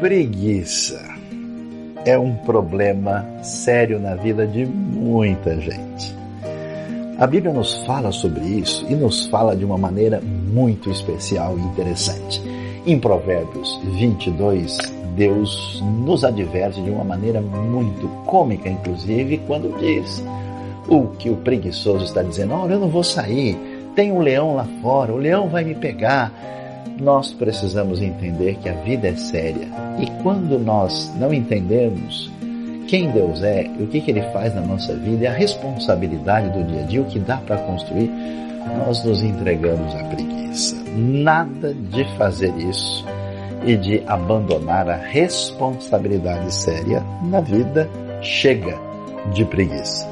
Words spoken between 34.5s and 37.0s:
na nossa vida e a responsabilidade do dia a